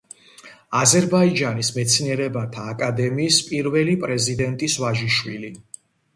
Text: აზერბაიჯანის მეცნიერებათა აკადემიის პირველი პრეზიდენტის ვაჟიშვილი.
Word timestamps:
აზერბაიჯანის 0.77 1.69
მეცნიერებათა 1.75 2.65
აკადემიის 2.73 3.39
პირველი 3.51 3.95
პრეზიდენტის 4.07 4.81
ვაჟიშვილი. 4.87 5.55